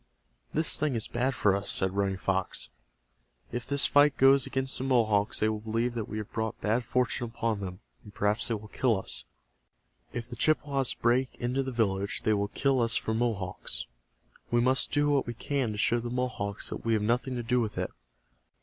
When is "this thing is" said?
0.51-1.07